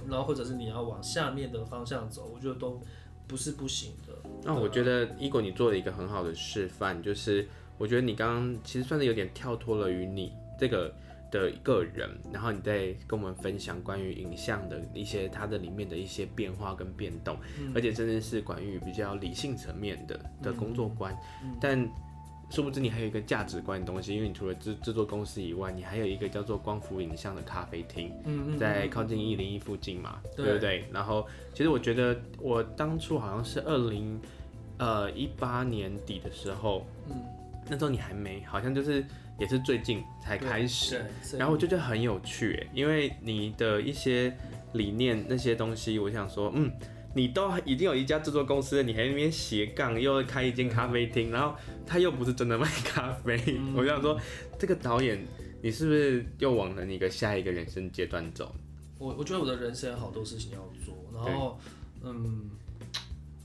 [0.07, 2.81] 然后或者是你要往下面的方向走，我觉得都
[3.27, 4.13] 不是不行的。
[4.43, 10.93] 那我觉得 Eagle 你做了一个很好的示范，就是我觉得你刚刚其实算是有点跳脱了于你这个。
[11.31, 21.17] 的一个人，然后你再跟我们分享关于影像的一些它的里面的一些变化跟变动，嗯、而且真的是关于比较理性层面的的工作观。
[21.59, 21.89] 但
[22.49, 30.85] 殊不知你还有一个价值观的东西，因为你除了制制作公司以外，你还有一个叫做光伏影像的咖啡厅，嗯、在靠近一零一附近嘛，对，对不对？
[30.93, 34.21] 然后其实我觉得我当初好像是二零
[34.77, 37.15] 呃一八年底的时候，嗯，
[37.67, 39.03] 那时候你还没，好像就是。
[39.37, 41.03] 也是最近才开始，
[41.37, 44.35] 然后我就觉得很有趣，因为你的一些
[44.73, 46.71] 理念那些东西，我想说，嗯，
[47.13, 54.17] 你都已经有一家制作公司了，你还在那边斜杠又开一间咖啡厅，然后他又不是真的卖咖啡，嗯、我想说，
[54.57, 55.25] 这个导演
[55.61, 58.55] 你是不是又往了那个下一个人生阶段走？
[58.97, 61.59] 我我觉得我的人生有好多事情要做，然后
[62.03, 62.49] 嗯，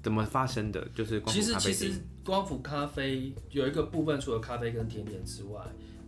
[0.03, 0.87] 怎么发生的？
[0.95, 1.93] 就是光其实其实。
[2.25, 5.61] 光伏咖啡有一个部分，除了咖啡跟甜点之外，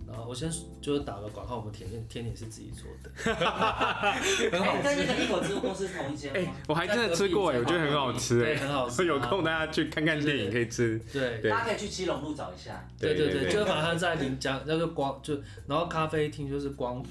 [0.07, 5.07] 然后我先就是打个广告，我们甜点甜点是自己做的， 很好吃。
[5.07, 6.33] 跟一口制作公司同一间。
[6.35, 9.07] 哎，我还真的吃过哎，我觉得很好吃哎，很好吃。
[9.07, 11.01] 有空大家去看看电影可以吃。
[11.11, 12.87] 对，大家可以去基隆路找一下。
[12.99, 15.35] 对对对，就是反正在临江，叫做光就，
[15.67, 17.11] 然后咖啡厅就是光伏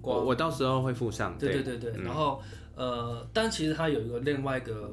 [0.00, 0.26] 光。
[0.26, 1.38] 我到时候会附上。
[1.38, 2.42] 对对对对，然后
[2.74, 4.90] 呃，但其实它有一个另外一个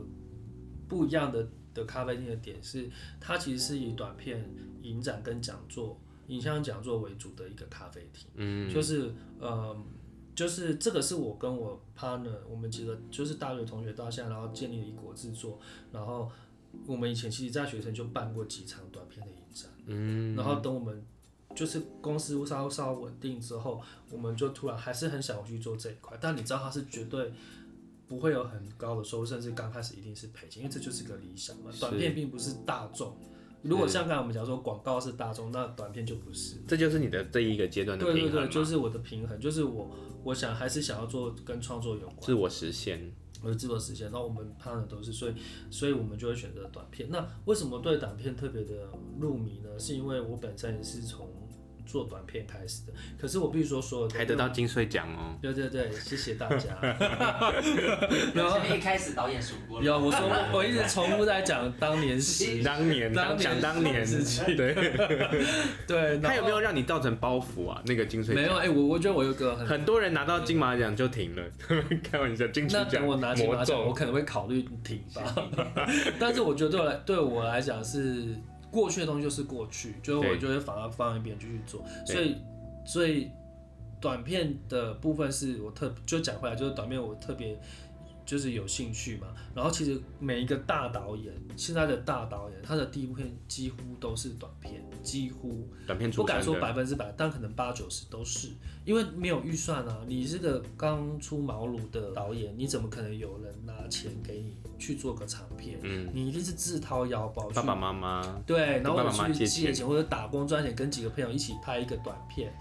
[0.87, 1.47] 不一样的。
[1.77, 4.43] 的咖啡厅的点是，它其实是以短片
[4.81, 8.27] 影展跟讲座、影像讲座为主的一个咖啡厅。
[8.35, 9.77] 嗯，就是呃，
[10.35, 15.59] 就是这个是我跟我 partner，我们几个就是大学同学到现在，然后建立了一国制作，
[15.91, 16.29] 然后
[16.85, 19.69] 我们以前其实在学生就办过几场短片的影展。
[19.85, 21.05] 嗯，然后等我们
[21.55, 27.31] 就是公司稍稍稳定之后，我们就突然还是很想去做这一块，但你知道它是绝对。
[28.07, 31.71] 不会有很高的收入，甚至刚开始一定是赔钱，因为这就是个理想嘛。
[31.79, 33.15] 短片并不是大众，
[33.61, 36.55] 如果像刚才我们讲说广告是大众，那短片就不是。
[36.67, 38.21] 这就是你的这一个阶段的平衡。
[38.23, 39.89] 对对对，就是我的平衡，就是我
[40.23, 44.05] 我想还是想要做跟创作有关，自我实现，我的自我实现。
[44.09, 45.33] 然后我们拍的都是，所以
[45.69, 47.09] 所以我们就会选择短片。
[47.11, 48.87] 那为什么对短片特别的
[49.19, 49.77] 入迷呢？
[49.77, 51.27] 是因为我本身也是从。
[51.87, 55.35] 做短片开始的，可是我必须说，所有还得到金穗奖哦。
[55.41, 56.77] 对对对，谢谢大家。
[58.35, 59.85] 然后一开始导演数过了。
[59.85, 60.19] 有，我说
[60.53, 64.45] 我一直重复在讲当年时， 当年讲当年事情。
[64.57, 64.75] 对
[65.87, 66.19] 对。
[66.19, 67.81] 他有没有让你造成包袱啊？
[67.85, 68.43] 那个金穗奖？
[68.43, 71.43] 没有，哎，我我觉得我有个很多人拿到金马奖就停了，
[72.03, 72.83] 开玩笑，金曲奖。
[72.83, 75.23] 那等我拿金马奖，我可能会考虑停吧。
[76.19, 78.35] 但是我觉得对我来对我来讲是。
[78.71, 82.35] 过去的东西就是过去，就是我就会反而放一边继续做，所以
[82.85, 83.31] 所以
[83.99, 87.57] 短片的部分是我特就讲回来，就是短片我特别。
[88.27, 98.49] 就是有兴趣嘛，然后其实每一个大导演，现在的大导演，他的第一部片几乎都是短片，几乎短片，不敢说百分之百，但可能八九十都是，
[98.83, 100.01] 因为没有预算啊。
[100.05, 105.79] 你是个刚出茅庐的导演，你怎么可能有人拿钱给你去做个长片？
[105.81, 112.53] 嗯，你一定是自掏腰包，爸爸妈妈对，然后去借钱或者打工赚钱，跟几个朋友一起拍一个短片。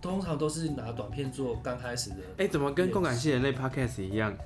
[0.00, 4.36] 通常都是拿短片做刚开始的，哎、欸，怎么跟共感系人类 podcast 一样？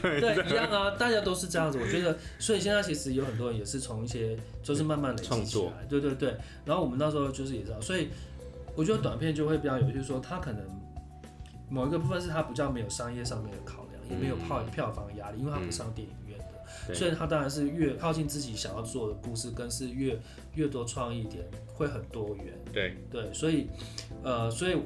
[0.00, 0.20] 对，
[0.50, 1.78] 一样啊，大家都是这样子。
[1.78, 5.72] 我觉得，所以现在其实有很多人也是从一些，就是慢慢累积起来。
[5.88, 6.34] 对对对。
[6.64, 8.08] 然后我们那时候就是也知道，所以
[8.74, 10.64] 我觉得短片就会比较有趣，就是说它可能
[11.68, 16.44] 某一个部分是它比较没有商业上面的考量，也没有票票房压力，因为它不上电影院的，
[16.88, 20.18] 嗯、所以它当然是越靠近自己想要做的故事，更是越
[20.54, 22.46] 越多创意点，会很多元。
[22.72, 23.68] 对对，所以
[24.22, 24.76] 呃，所以。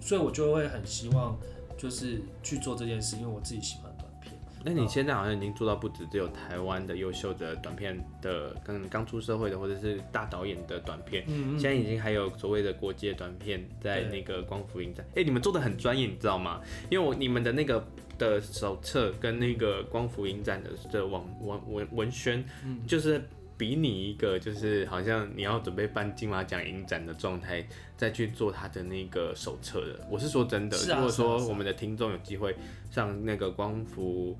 [0.00, 1.34] 所以，我就会很希望，
[1.78, 4.34] 就是去做这件事，因为我自己喜欢短片。
[4.62, 15.06] 那你现在好像已经做到不止只有台湾的优秀的短片的，跟刚出社会的或者是大导演的短片，嗯嗯，现在已经还有所谓的国际的短片在那个光伏影展。
[15.12, 16.60] 哎、欸，你们做的很专业，你知道吗？
[16.90, 17.82] 因为我你们的那个
[18.18, 23.26] 的手册跟那个光伏影展的的网文文文宣，嗯就是。
[23.56, 27.64] 比拟一个就是好像你要准备办金马奖影展的状态，
[27.96, 30.06] 再去做他的那个手册的。
[30.10, 32.56] 我是说真的，啊、如果说我们的听众有机会
[32.90, 34.36] 上那个光伏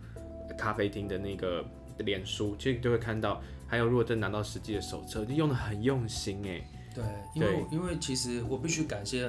[0.59, 1.65] 咖啡厅的那个
[1.99, 3.41] 脸书，其实就会看到。
[3.67, 6.63] 还有，如果真拿到实际的手册，就用的很用心哎。
[6.95, 9.29] 对，因为因为其实我必须感谢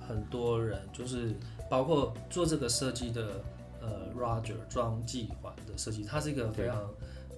[0.00, 1.34] 很多人，就是
[1.70, 3.42] 包括做这个设计的
[3.80, 6.88] 呃 Roger 庄继环的设计，他是一个非常。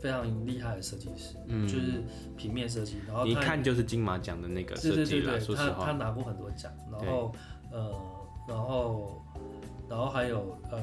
[0.06, 2.00] 非常厉害的设计师，嗯，就是
[2.36, 4.96] 平面设计，然后一看就是金马奖的那个设计了。
[4.96, 7.32] 对对对对，他他拿过很多奖，然后
[7.72, 7.92] 呃，
[8.46, 9.20] 然后
[9.90, 10.80] 然后还有呃，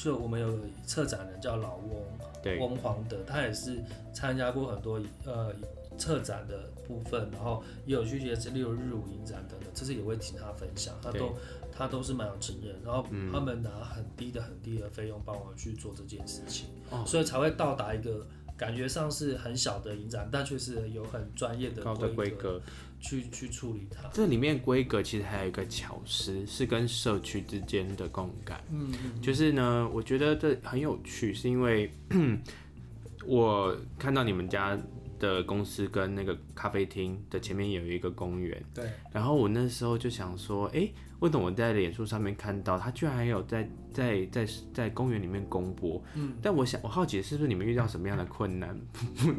[0.00, 2.04] 就我们有策展人叫老翁，
[2.40, 3.82] 对，翁黄德，他也是
[4.14, 5.52] 参加过很多呃
[5.98, 11.34] 策展的部分，然后也有去一些例如日舞影展等等，这次也会请他分享，他都
[11.72, 18.24] 他都是蛮有经验，然后他们拿很低的很低的费用帮我去做这件事情，哦，所以才会到达一个。
[18.56, 22.60] 感觉上是很小的影展，但却是有很专业的高的规格
[23.00, 24.08] 去去处理它。
[24.12, 28.62] 这里面规格其实还有一个巧思，是跟社区之间的共感。
[28.70, 31.90] 嗯，就是呢，我觉得这很有趣，是因为
[33.26, 34.78] 我看到你们家
[35.22, 38.62] 的公司跟那个咖啡厅的前面有一个公园。
[38.74, 38.84] 对。
[39.10, 40.94] 然后我那时候就想说，哎、欸。
[41.22, 46.02] 为什么我在脸书上面看到他居然还有在在在在公园里面公播？
[46.16, 48.76] 嗯，但我想我好奇是不是你们遇到什么样的困难？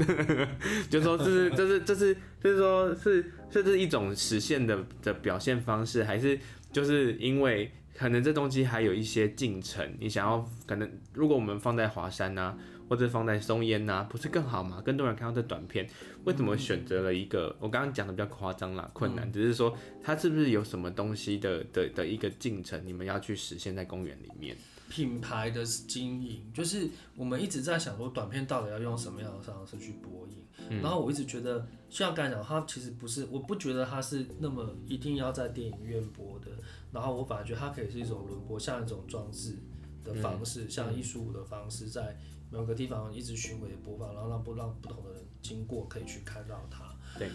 [0.89, 6.39] 就说这是这是这是就是说是这是一种实现的的表现方式，还是
[6.71, 12.57] 就是因为可能这东西还有一些进程，你想要可能如果我们放在华山呢、啊？
[12.93, 14.79] 或者放在松烟呐，不是更好吗？
[14.85, 15.89] 更多人看到这短片，
[16.25, 17.55] 为什么选择了一个？
[17.59, 24.55] 我刚刚讲的比较夸张啦，困难，只是说它是不是有什么东西的的的一个进程，你们要去实现在公园里面？
[24.89, 30.37] 品牌的经营，就是我们一直在想说，短片到底要用什么样的方式去播映。
[30.69, 36.51] 嗯、然后我一直觉得，像刚才讲，它其实不是，我不觉得它是那么一定要在电影院播的。
[36.91, 39.57] 然后我反而觉得它可以是一种轮播，像一种装置
[40.03, 42.15] 的方式，嗯、像艺术舞的方式在。
[42.53, 46.95] 某个地方一直巡回播放，然后让不让不同的人经过可以去看到它。
[47.17, 47.29] 对。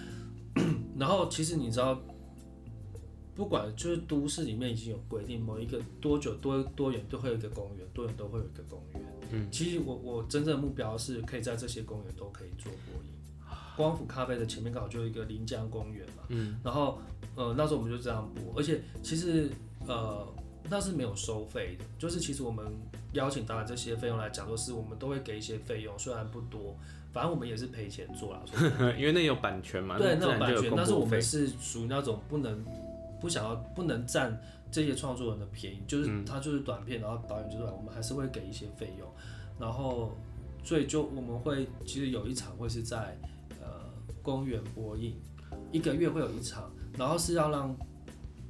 [0.99, 2.01] 然后其实你知道，
[3.35, 9.03] 不管就是都市里面已经有规定，某一个多久多多远都会有一个公园，多远都会有一个公园。
[9.33, 9.49] 嗯。
[9.51, 13.11] 其实我我真正的目标是可以在这些公园都可以做播音。
[13.77, 16.23] 光伏咖啡的前面刚好就有一个临江公园嘛。
[16.29, 16.59] 嗯。
[16.63, 16.99] 然后
[17.35, 19.51] 呃那时候我们就这样播，而且其实
[19.87, 20.27] 呃。
[20.71, 22.65] 那是没有收费的，就是其实我们
[23.13, 26.77] 邀请到的这些费用来讲，座是我们都会给一些费用，虽然不多，
[27.13, 28.43] 反正我们也是赔钱做啦。
[28.99, 29.97] 因为那有版权嘛。
[29.99, 32.65] 对，那有版权，但是我们是属于那种不能
[33.21, 34.39] 不想要不能占
[34.71, 39.09] 这些创作人的便宜，就是他就是短片，然后导演就是我们还是会给一些费用，
[39.59, 40.13] 然后
[40.63, 43.19] 所以就我们会其实有一场会是在
[43.61, 43.67] 呃
[44.23, 45.15] 公园播映，
[45.73, 47.75] 一个月会有一场，然后是要让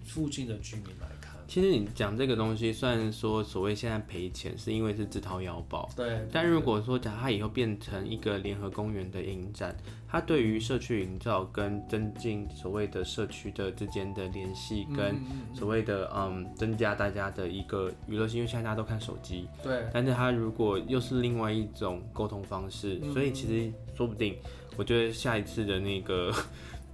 [0.04, 1.07] 附近的居民来。
[1.48, 5.88] 其实你讲这个东西，虽然说所谓现在赔钱，是因为是自掏腰包。
[5.96, 6.20] 对。
[6.30, 9.74] 但如果说假如它以后变成一个联合公园的影展，
[10.06, 15.16] 它对于社区营造跟增进所谓的社区的之间的联系，跟
[15.54, 19.48] 所谓的嗯增加大家的一个娱乐性，因为现在大家都看手机。
[19.62, 19.84] 对。
[19.90, 24.36] 但是它如果又是另外一种沟通方式，所以其实说不定，
[24.76, 26.30] 我觉得下一次的那个。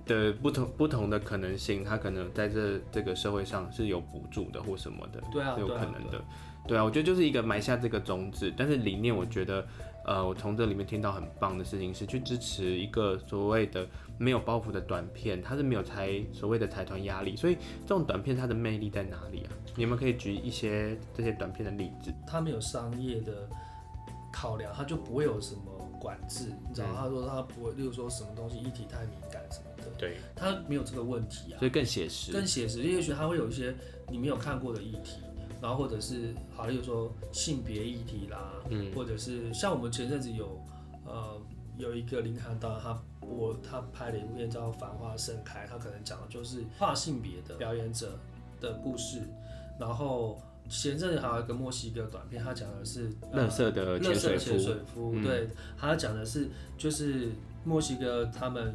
[0.06, 6.22] 的不同不同的可能性，他可能在这这个社会上是有补助的或什么的，对啊，有可能的，
[6.66, 9.66] 对啊，我觉得就是一个埋下这个种子，但是理念我觉得，
[10.04, 13.86] 呃，我从这里面听到很棒的事情是去支持一个所谓的
[14.18, 19.50] 没有包袱的短片，它是没有财所谓的财团压力，所以这种短片它的魅力在哪里啊？
[19.76, 23.48] 你们可以举一些这些短片的例子，它没有商业的
[24.32, 25.62] 考量，它就不会有什么。
[26.00, 29.33] 管制，你知道，他说他不会，例如说什么东西议题太敏感
[30.04, 32.82] 对，他没有这个问题啊，所以更写实，更写实。
[32.82, 33.74] 也许他会有一些
[34.10, 35.20] 你没有看过的议题，
[35.60, 40.60] 然后或者是好，例如说性别议题啦，嗯，或者是像我们前阵子有
[41.06, 41.40] 呃
[41.78, 48.18] 有一个林涵导演，他我他拍了一部片叫《繁花盛开》，他可能讲的就是跨性别的表演者
[48.60, 49.22] 的故事，
[49.78, 50.38] 然后。
[50.66, 55.46] 前阵子还有一个墨西哥短片，他讲的是乐色的潜水夫，水夫嗯、对，
[55.76, 56.48] 他讲的是
[56.78, 57.32] 就是
[57.64, 58.74] 墨西哥他们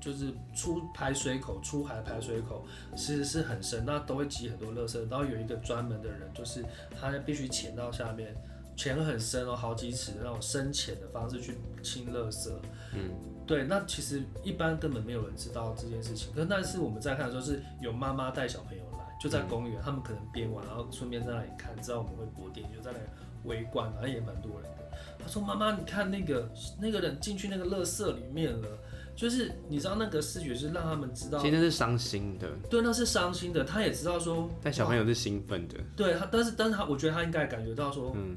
[0.00, 2.64] 就是出排水口出海排水口
[2.96, 6.64] 其实是很深，那都会积很多垃圾，然后有一个专门的人，就是
[6.98, 8.34] 他必须潜到下面，
[8.76, 12.50] 潜很深哦，好几尺的那种深潜的方式去清垃圾。
[12.94, 13.10] 嗯，
[13.46, 19.00] 对，那其实一般根本没有人知道这件事情，可是那是我们在看的时候是有妈妈带小朋友来。
[19.20, 23.04] 就在公园，他们可能边玩，然后顺便在那里看，知道我们会播电，就在那里
[23.44, 24.98] 围观，然后也蛮多人的。
[25.18, 28.68] 他说：“妈妈，你看那个那个人进去那个垃圾里面了，
[29.16, 33.64] 就是你知道那个视觉是让他们知道，其实那是伤心的，对，那是伤心的。
[33.64, 38.36] 他也知道说，但小朋友是兴奋的，对他，但是但是他，我觉得他应该感觉到说，嗯，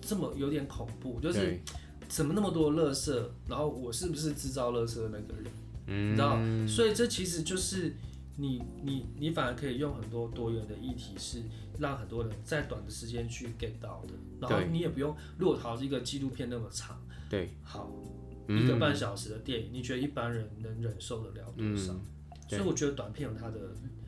[0.00, 1.60] 这么有点恐怖，就是
[2.08, 3.12] 怎么那么多垃圾，
[3.48, 5.52] 然后我是不是制造垃圾的那个人？
[5.86, 7.94] 嗯，你知道，所以这其实就是。”
[8.34, 11.42] 你你你反而可以用很多多元的议题，是
[11.78, 14.14] 让很多人在短的时间去 get 到的。
[14.40, 17.92] 然后你也不用，如果好一个纪录片那么长，对，好
[18.48, 21.94] 一个半小时的电影，你觉得一般人能忍受得了多少？
[22.48, 23.60] 所以我觉得短片有它的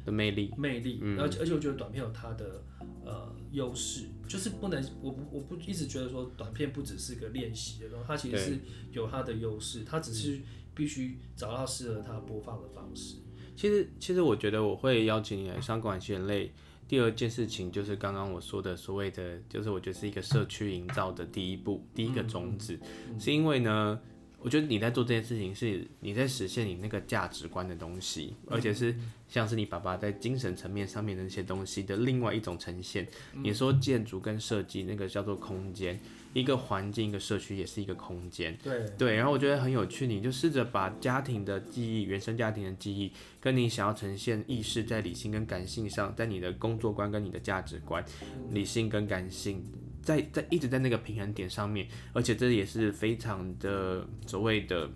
[0.05, 2.63] 的魅力，魅力，而且而且我觉得短片有它的
[3.05, 8.59] 呃优势，就是不能我不我不一直觉得说短片不只是个练习的东西，它其实是
[8.93, 10.41] 有它的优势，它只是
[10.75, 13.17] 必须找到适合它播放的方式。
[13.57, 16.49] 其实，其实我觉得我会邀请你来上《共感新人类》。
[16.87, 22.79] 第二件事情就是刚刚我说的所谓的，就是我觉得是一个社区营造的第一步，第一个种子，
[23.19, 23.99] 是因为呢，
[24.45, 28.95] 我觉得你在做这件事情是你在实现你那个价值观的东西，而且是
[29.27, 33.09] 像是你爸爸在精神层面上面的那些东西的另外一种呈现。
[33.33, 35.99] 你说建筑跟设计那个叫做空间。
[36.35, 38.59] 一个环境，一个社区，也是一个空间。
[38.61, 48.05] 对对，然后我觉得很有趣，你就试着把家庭的记忆、原生家庭的记忆，跟你想要呈现意识在理性跟感性上，在你的工作观跟你的价值观，
[48.51, 49.65] 理性跟感性，
[50.05, 54.89] 在在一直在那个平衡点上面，而且这也是非常的所谓的，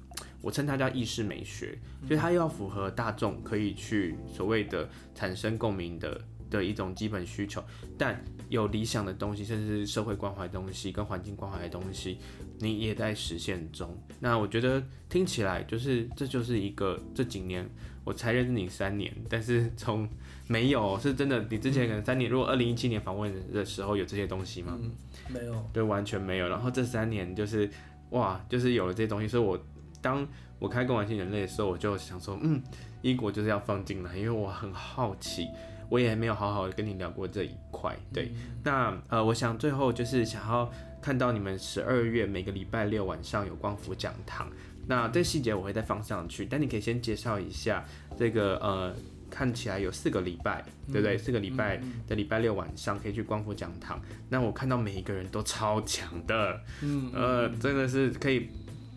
[0.42, 6.20] 我称它叫意识美学，所以它又要符合大众可以去所谓的产生共鸣的。
[6.50, 7.62] 的一种基本需求，
[7.96, 12.18] 但有理想的东西，甚至是社会关怀的东西跟环境关怀的东西，
[12.58, 13.96] 你也在实现中。
[14.20, 17.68] 那我觉得听起来就是这就是一个这几年
[18.04, 20.08] 我才认识你三年，但是从
[20.46, 24.78] 没有是真的，你之前可能三年，如果二零一七年访问的时候有这些东西吗？
[24.80, 24.90] 嗯，
[25.28, 26.48] 没有，对，完全没有。
[26.48, 27.70] 然后这三年就是
[28.10, 29.62] 哇，就是有了这些东西，所以我
[30.00, 30.26] 当
[30.58, 32.62] 我开共感新人类的时候，我就想说，嗯，
[33.02, 35.46] 英国就是要放进来，因为我很好奇。
[35.90, 40.70] 我也没有好好的跟你聊过这一块，对，嗯、那呃，我想最后就是想要
[41.00, 44.50] 看到你们十二月每个礼拜六晚上有光伏讲堂，
[44.86, 47.84] 那这细节我会再放上去，但你可以先介绍一下
[48.18, 48.94] 这个呃，
[49.30, 50.62] 看起来有四个礼拜，
[50.92, 51.16] 对不对？
[51.16, 58.48] 嗯、四个礼拜的礼拜六晚上可以去光伏讲堂，那我看到每一个人都超强的，嗯，呃，真的是可以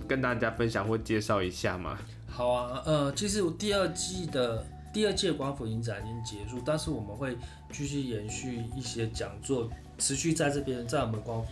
[0.10, 1.98] 跟大家分享或介绍一下吗？
[2.28, 4.66] 好啊，呃，其实我第二季的。
[4.94, 7.38] 第二届光伏影展已经结束，但是我们会
[7.72, 11.50] 继续延续一些讲座，持续在这边，在我们光伏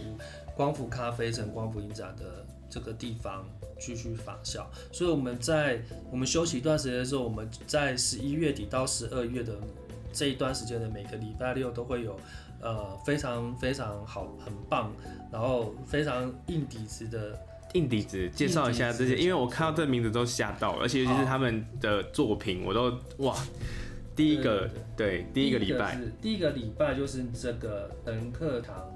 [0.56, 3.48] 光伏咖啡城光伏影展的这个地方
[3.80, 4.66] 继续发酵。
[4.92, 5.82] 所以我们在
[6.12, 9.54] 我们休息一段时间的时候，我们在十一月底到十二月的
[10.12, 12.20] 这一段时间的每个礼拜六都会有
[12.62, 14.92] 呃非常非常好很棒，
[15.32, 17.40] 然后非常硬底子的。
[17.74, 23.38] 硬底子介绍一下这些，因为我看到这名字都吓到了，而且尤其是他们的作品，我都哇，
[24.15, 24.67] 第一个
[24.97, 28.91] 对，第一个礼拜，第一个礼拜就是这个陈课堂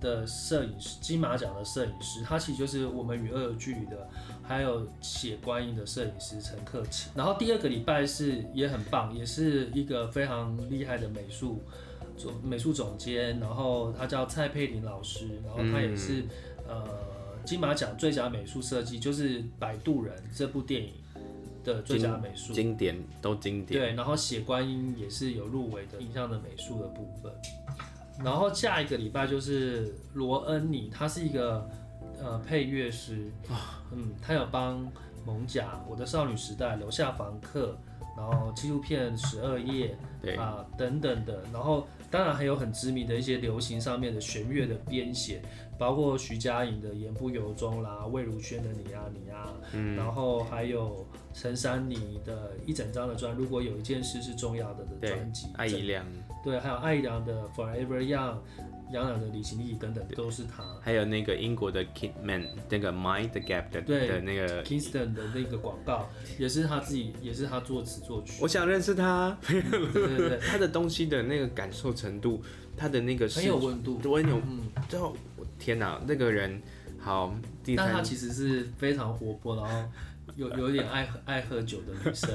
[0.00, 4.08] 的摄影师，金马奖的摄影师，他其实就是我们与恶有距离的，
[4.42, 7.12] 还有写观音的摄影师陈克勤。
[7.14, 11.62] 然后第二个礼拜是也很棒，也是一个非常厉害的美术
[12.16, 16.22] 总美术总监，然后他叫蔡佩林老师，然后他也是、
[16.66, 17.17] 嗯、呃。
[17.48, 20.92] 金马奖最佳美术设计就是《摆渡人》这部电影
[21.64, 23.80] 的最佳美术，经典都经典。
[23.80, 27.32] 对，然后血观音也是有入围的影像的美术的部分。
[28.22, 31.66] 然后下一个礼拜就是罗恩尼，他是一个
[32.22, 33.30] 呃配乐师。
[33.48, 34.86] 啊，嗯，他有帮
[35.24, 37.78] 蒙甲、我的少女时代、楼下房客，
[38.14, 40.36] 然后纪录片十二夜，对。
[40.36, 45.40] 啊等等的，然后当然还有很知名的一些流行上面的弦乐的编写，
[45.78, 56.04] 包括徐佳莹的言不由衷啦，魏如萱的你呀、啊、你呀、啊，嗯，然后还有陈珊妮的一整张的专，如果有一件事是重要的的专辑，艾怡良。
[56.42, 58.36] 对，还有艾怡良的 Forever Young，
[58.92, 60.64] 杨洋的李行李等等都是他。
[60.80, 66.08] 还有那个英国的 Kidman，那个 Mind the Gap 的对的那个 Kingston 的那个广告，
[66.38, 68.38] 也是他自己，也是他作词作曲。
[68.40, 72.42] 我想认识他，对对对， 他的东西的那个感受程度，
[72.76, 76.60] 他的那个很有温度，温有，嗯，最后我天哪，那个人
[76.98, 77.34] 好，
[77.76, 79.88] 但他其实是非常活泼，然后。
[80.36, 82.30] 有有点爱喝爱喝酒的女生，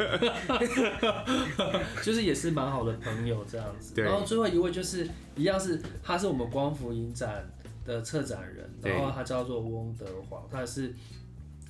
[2.03, 3.93] 就是也是蛮好的朋友这样子。
[4.01, 7.45] 然后最后一位就是一样是，他是我们光伏影展
[7.85, 10.93] 的策展人，然后他叫做翁德华，他是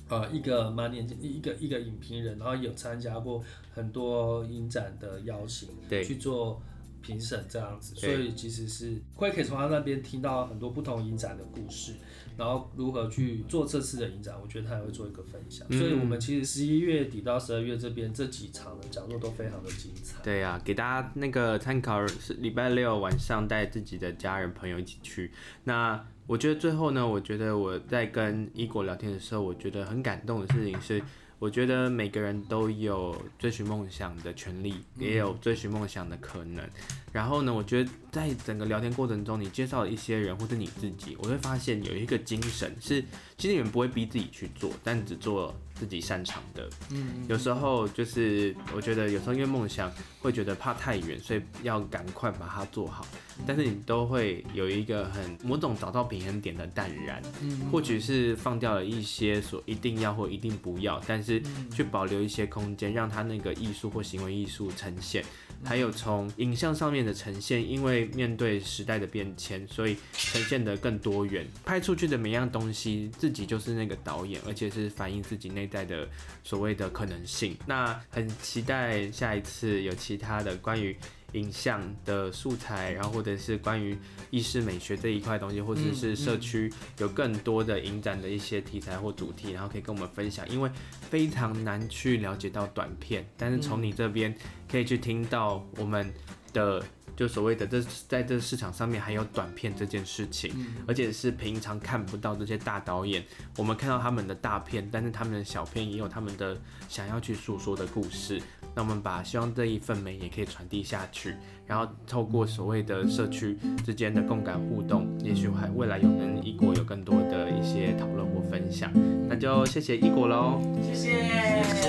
[0.08, 3.42] 呃一个蛮年轻一个一个影评人，然后有参加过
[3.74, 6.04] 很多影展的邀请，对。
[6.04, 6.60] 去做
[7.02, 11.92] 评审这样子，所以其实是会可以从他那边听到很多不同影展的故事。
[12.36, 15.66] 然后如何去做这次的影展，我觉得他也会做一个分享。
[15.70, 20.22] 嗯、所以，我们其实十一月底到十二月这边这几场的讲座都非常的精彩。
[20.22, 25.30] 对呀、啊，给大家那个参考是礼拜六晚上带自己的家人朋友一起去。
[25.64, 31.02] 那我觉得最后呢，我觉得我在跟一果聊天的时候，我觉得很感动的事情是。
[31.38, 36.66] 我觉得每个人都有追寻梦想的权利，也有追寻梦想的可能。
[37.12, 43.04] 然后呢，我觉得在整个聊天过程中，你介绍了一些人或者你自己，我会发现有一个精神是，
[43.36, 46.68] 其实你们不会逼自己去做，但只做自己擅长的。
[46.90, 53.06] 嗯，有时候就是我觉得有时候因为梦想会觉得怕太远，所以要赶快把它做好。
[53.46, 65.24] 但是你都会有一个很某种找到平衡点的淡然，嗯，或许是放掉了一些所一定要或一定不要，但是去保留一些空间，让它那个艺术或行为艺术呈现。
[65.64, 71.46] 还有从影像上面的呈现，因为面对时代的变迁，所以呈现得更多元。
[71.64, 76.08] 拍出去的每样东西，自己就是那个导演，而且是反映自己内在的
[76.42, 77.56] 所谓的可能性。
[77.66, 80.96] 那很期待下一次有其他的关于。
[81.34, 83.96] 影像的素材，然后或者是关于
[84.30, 90.48] 意识美学这一块东西，或者是社区有更多的影展的一些题材或主题，然后可以跟我们分享。
[90.48, 90.70] 因为
[91.10, 94.34] 非常难去了解到短片，但是从你这边
[94.68, 96.12] 可以去听到我们
[96.52, 96.82] 的。
[97.16, 103.24] 就所谓的这在这市场上面还有短片这件事情，嗯，而且是平常看不到这些大导演，
[103.56, 108.42] 我们看到他们的大片，但是他们的小片也有他们的想要去诉说的故事。
[108.74, 118.90] 那我们把希望这一份美也可以传递下去，然后透过所谓的社区之间的共感互动，也许还未来有跟异国有更多的一些讨论或分享。
[119.28, 121.82] 那就谢谢异国喽，谢谢谢谢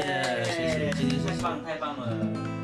[0.45, 2.54] 谢谢，今天太棒太棒了。